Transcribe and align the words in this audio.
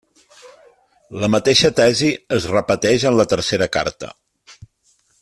La 1.23 1.27
mateixa 1.35 1.71
tesi 1.81 2.09
es 2.39 2.49
repeteix 2.55 3.07
en 3.11 3.21
la 3.21 3.27
tercera 3.35 3.69
carta. 3.79 4.11